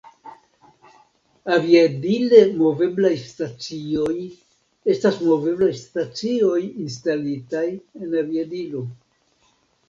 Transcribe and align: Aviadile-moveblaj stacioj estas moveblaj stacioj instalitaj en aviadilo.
Aviadile-moveblaj 1.55 3.11
stacioj 3.23 4.15
estas 4.95 5.19
moveblaj 5.27 5.69
stacioj 5.83 6.57
instalitaj 6.87 7.63
en 8.01 8.17
aviadilo. 8.25 8.83